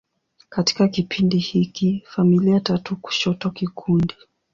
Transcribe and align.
Katika 0.49 0.87
kipindi 0.87 1.37
hiki, 1.37 2.03
familia 2.05 2.59
tatu 2.59 2.95
kushoto 2.95 3.49
kikundi. 3.49 4.15